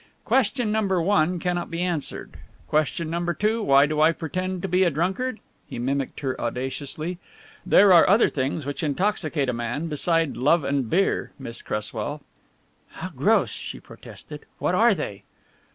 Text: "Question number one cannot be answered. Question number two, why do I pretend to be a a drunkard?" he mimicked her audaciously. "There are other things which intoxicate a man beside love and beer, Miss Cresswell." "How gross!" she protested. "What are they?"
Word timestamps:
"Question 0.25 0.71
number 0.71 0.99
one 0.99 1.37
cannot 1.37 1.69
be 1.69 1.79
answered. 1.83 2.37
Question 2.67 3.07
number 3.11 3.35
two, 3.35 3.61
why 3.61 3.85
do 3.85 4.01
I 4.01 4.11
pretend 4.11 4.63
to 4.63 4.67
be 4.67 4.83
a 4.83 4.87
a 4.87 4.89
drunkard?" 4.89 5.39
he 5.67 5.77
mimicked 5.77 6.21
her 6.21 6.35
audaciously. 6.41 7.19
"There 7.63 7.93
are 7.93 8.09
other 8.09 8.27
things 8.27 8.65
which 8.65 8.81
intoxicate 8.81 9.47
a 9.47 9.53
man 9.53 9.89
beside 9.89 10.37
love 10.37 10.63
and 10.63 10.89
beer, 10.89 11.33
Miss 11.37 11.61
Cresswell." 11.61 12.23
"How 12.93 13.09
gross!" 13.09 13.51
she 13.51 13.79
protested. 13.79 14.47
"What 14.57 14.73
are 14.73 14.95
they?" 14.95 15.21